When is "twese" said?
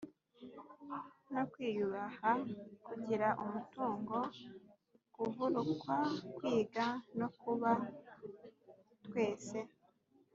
9.05-9.59